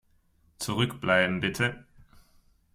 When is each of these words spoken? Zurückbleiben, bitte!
Zurückbleiben, 0.57 1.41
bitte! 1.41 1.85